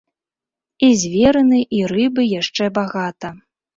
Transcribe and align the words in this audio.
І 0.87 0.87
зверыны 1.01 1.59
і 1.81 1.85
рыбы 1.93 2.23
яшчэ 2.41 2.63
багата. 2.79 3.27